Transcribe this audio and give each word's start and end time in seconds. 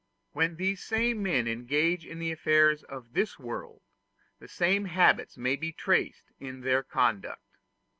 When 0.31 0.55
these 0.55 0.83
same 0.83 1.21
men 1.21 1.47
engage 1.47 2.07
in 2.07 2.17
the 2.17 2.31
affairs 2.31 2.81
of 2.81 3.13
this 3.13 3.37
world, 3.37 3.83
the 4.39 4.47
same 4.47 4.85
habits 4.85 5.37
may 5.37 5.55
be 5.55 5.71
traced 5.71 6.31
in 6.39 6.61
their 6.61 6.81
conduct. 6.81 7.59